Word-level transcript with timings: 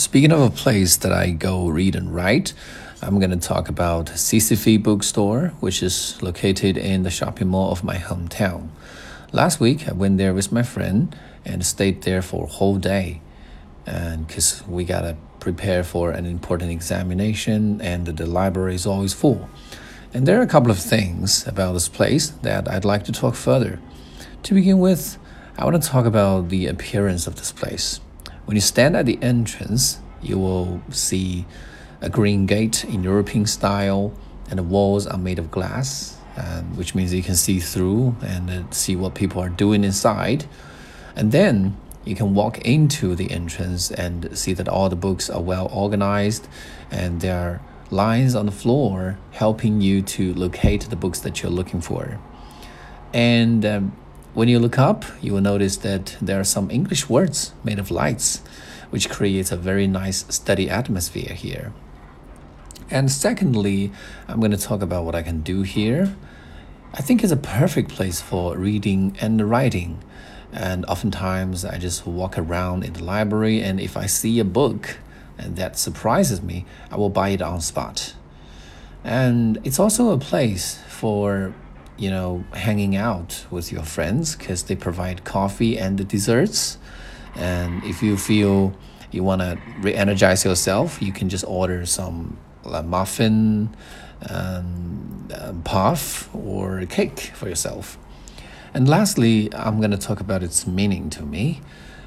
Speaking 0.00 0.32
of 0.32 0.40
a 0.40 0.48
place 0.48 0.96
that 0.96 1.12
I 1.12 1.30
go 1.30 1.68
read 1.68 1.94
and 1.94 2.14
write, 2.14 2.54
I'm 3.02 3.18
going 3.18 3.38
to 3.38 3.48
talk 3.48 3.68
about 3.68 4.06
Sisyphe 4.06 4.82
Bookstore, 4.82 5.48
which 5.60 5.82
is 5.82 6.20
located 6.22 6.78
in 6.78 7.02
the 7.02 7.10
shopping 7.10 7.48
mall 7.48 7.70
of 7.70 7.84
my 7.84 7.96
hometown. 7.96 8.70
Last 9.30 9.60
week, 9.60 9.86
I 9.86 9.92
went 9.92 10.16
there 10.16 10.32
with 10.32 10.52
my 10.52 10.62
friend 10.62 11.14
and 11.44 11.66
stayed 11.66 12.00
there 12.00 12.22
for 12.22 12.44
a 12.44 12.46
whole 12.46 12.78
day. 12.78 13.20
And 13.84 14.26
because 14.26 14.66
we 14.66 14.84
got 14.84 15.02
to 15.02 15.18
prepare 15.38 15.84
for 15.84 16.12
an 16.12 16.24
important 16.24 16.70
examination, 16.70 17.82
and 17.82 18.06
the 18.06 18.24
library 18.24 18.76
is 18.76 18.86
always 18.86 19.12
full. 19.12 19.50
And 20.14 20.26
there 20.26 20.40
are 20.40 20.42
a 20.42 20.46
couple 20.54 20.70
of 20.70 20.78
things 20.78 21.46
about 21.46 21.74
this 21.74 21.90
place 21.90 22.30
that 22.40 22.70
I'd 22.70 22.86
like 22.86 23.04
to 23.04 23.12
talk 23.12 23.34
further. 23.34 23.78
To 24.44 24.54
begin 24.54 24.78
with, 24.78 25.18
I 25.58 25.66
want 25.66 25.82
to 25.82 25.86
talk 25.86 26.06
about 26.06 26.48
the 26.48 26.68
appearance 26.68 27.26
of 27.26 27.36
this 27.36 27.52
place. 27.52 28.00
When 28.50 28.56
you 28.56 28.62
stand 28.62 28.96
at 28.96 29.06
the 29.06 29.16
entrance, 29.22 30.00
you 30.20 30.36
will 30.36 30.82
see 30.90 31.46
a 32.00 32.10
green 32.10 32.46
gate 32.46 32.82
in 32.82 33.04
European 33.04 33.46
style, 33.46 34.12
and 34.48 34.58
the 34.58 34.64
walls 34.64 35.06
are 35.06 35.18
made 35.18 35.38
of 35.38 35.52
glass, 35.52 36.16
and, 36.34 36.76
which 36.76 36.92
means 36.92 37.14
you 37.14 37.22
can 37.22 37.36
see 37.36 37.60
through 37.60 38.16
and 38.22 38.50
uh, 38.50 38.68
see 38.72 38.96
what 38.96 39.14
people 39.14 39.40
are 39.40 39.48
doing 39.48 39.84
inside. 39.84 40.46
And 41.14 41.30
then 41.30 41.76
you 42.04 42.16
can 42.16 42.34
walk 42.34 42.58
into 42.62 43.14
the 43.14 43.30
entrance 43.30 43.92
and 43.92 44.36
see 44.36 44.52
that 44.54 44.66
all 44.66 44.88
the 44.88 44.96
books 44.96 45.30
are 45.30 45.40
well 45.40 45.70
organized, 45.72 46.48
and 46.90 47.20
there 47.20 47.38
are 47.38 47.60
lines 47.92 48.34
on 48.34 48.46
the 48.46 48.52
floor 48.52 49.16
helping 49.30 49.80
you 49.80 50.02
to 50.02 50.34
locate 50.34 50.90
the 50.90 50.96
books 50.96 51.20
that 51.20 51.40
you're 51.40 51.52
looking 51.52 51.80
for. 51.80 52.18
And 53.14 53.64
um, 53.64 53.96
when 54.34 54.48
you 54.48 54.58
look 54.58 54.78
up, 54.78 55.04
you 55.20 55.32
will 55.32 55.40
notice 55.40 55.76
that 55.78 56.16
there 56.20 56.38
are 56.40 56.44
some 56.44 56.70
English 56.70 57.08
words 57.08 57.52
made 57.64 57.78
of 57.78 57.90
lights, 57.90 58.42
which 58.90 59.10
creates 59.10 59.50
a 59.52 59.56
very 59.56 59.86
nice 59.86 60.24
study 60.34 60.70
atmosphere 60.70 61.34
here. 61.34 61.72
And 62.90 63.10
secondly, 63.10 63.92
I'm 64.26 64.40
going 64.40 64.50
to 64.50 64.56
talk 64.56 64.82
about 64.82 65.04
what 65.04 65.14
I 65.14 65.22
can 65.22 65.42
do 65.42 65.62
here. 65.62 66.16
I 66.92 67.02
think 67.02 67.22
it's 67.22 67.32
a 67.32 67.36
perfect 67.36 67.90
place 67.90 68.20
for 68.20 68.56
reading 68.56 69.16
and 69.20 69.48
writing. 69.48 70.02
And 70.52 70.84
oftentimes 70.86 71.64
I 71.64 71.78
just 71.78 72.06
walk 72.06 72.36
around 72.36 72.84
in 72.84 72.94
the 72.94 73.04
library, 73.04 73.60
and 73.62 73.80
if 73.80 73.96
I 73.96 74.06
see 74.06 74.40
a 74.40 74.44
book 74.44 74.98
that 75.38 75.78
surprises 75.78 76.42
me, 76.42 76.66
I 76.90 76.96
will 76.96 77.10
buy 77.10 77.28
it 77.28 77.40
on 77.40 77.60
spot. 77.60 78.14
And 79.04 79.58
it's 79.64 79.78
also 79.78 80.10
a 80.10 80.18
place 80.18 80.80
for 80.88 81.54
you 82.00 82.08
know, 82.08 82.42
hanging 82.54 82.96
out 82.96 83.44
with 83.50 83.70
your 83.70 83.82
friends 83.82 84.34
because 84.34 84.62
they 84.64 84.74
provide 84.74 85.22
coffee 85.24 85.78
and 85.78 85.98
the 85.98 86.04
desserts. 86.04 86.78
And 87.34 87.84
if 87.84 88.02
you 88.02 88.16
feel 88.16 88.74
you 89.10 89.22
want 89.22 89.42
to 89.42 89.58
re 89.80 89.94
energize 89.94 90.42
yourself, 90.42 91.02
you 91.02 91.12
can 91.12 91.28
just 91.28 91.44
order 91.46 91.84
some 91.84 92.38
uh, 92.64 92.82
muffin, 92.82 93.76
um, 94.30 95.28
uh, 95.34 95.52
puff, 95.62 96.34
or 96.34 96.86
cake 96.86 97.20
for 97.34 97.50
yourself. 97.50 97.98
And 98.72 98.88
lastly, 98.88 99.50
I'm 99.52 99.78
going 99.78 99.90
to 99.90 99.98
talk 99.98 100.20
about 100.20 100.42
its 100.42 100.66
meaning 100.66 101.10
to 101.10 101.22
me. 101.22 101.60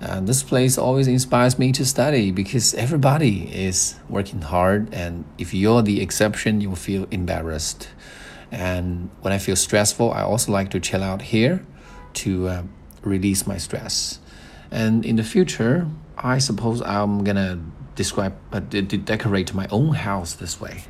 Uh, 0.00 0.20
this 0.20 0.42
place 0.42 0.78
always 0.78 1.08
inspires 1.08 1.58
me 1.58 1.72
to 1.72 1.84
study 1.84 2.30
because 2.30 2.72
everybody 2.74 3.54
is 3.54 3.96
working 4.08 4.40
hard, 4.40 4.92
and 4.94 5.24
if 5.36 5.52
you're 5.52 5.82
the 5.82 6.00
exception, 6.00 6.62
you 6.62 6.70
will 6.70 6.76
feel 6.76 7.06
embarrassed. 7.10 7.88
And 8.54 9.10
when 9.20 9.32
I 9.32 9.38
feel 9.38 9.56
stressful, 9.56 10.12
I 10.12 10.22
also 10.22 10.52
like 10.52 10.70
to 10.70 10.80
chill 10.80 11.02
out 11.02 11.22
here 11.22 11.66
to 12.22 12.48
uh, 12.48 12.62
release 13.02 13.48
my 13.48 13.58
stress. 13.58 14.20
And 14.70 15.04
in 15.04 15.16
the 15.16 15.24
future, 15.24 15.88
I 16.16 16.38
suppose 16.38 16.80
I'm 16.82 17.24
gonna 17.24 17.60
describe, 17.96 18.36
uh, 18.52 18.60
de 18.60 18.82
decorate 18.82 19.52
my 19.54 19.66
own 19.72 19.94
house 19.94 20.34
this 20.34 20.60
way. 20.60 20.84